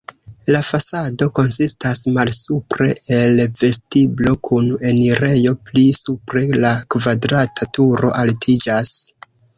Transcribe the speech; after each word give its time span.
La 0.53 0.59
fasado 0.67 1.25
konsistas 1.39 1.99
malsupre 2.15 2.87
el 3.17 3.37
vestiblo 3.63 4.33
kun 4.49 4.71
enirejo, 4.93 5.53
pli 5.69 5.85
supre 5.99 6.45
la 6.65 6.73
kvadrata 6.97 7.69
turo 7.79 8.15
altiĝas. 8.25 8.95